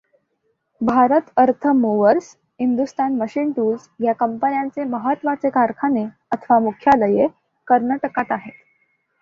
Bharat 0.81 1.25
Earth 1.37 1.65
Movers, 1.81 2.29
Hindustan 2.59 3.15
Machine 3.17 3.51
Tools 3.51 3.87
ह्या 3.99 4.13
कंपन्यांचे 4.15 4.83
महत्त्वाचे 4.95 5.49
कारखाने 5.51 6.05
अथवा 6.31 6.59
मुख्यालये 6.61 7.27
कर्नाटकात 7.67 8.31
आहेत. 8.31 8.53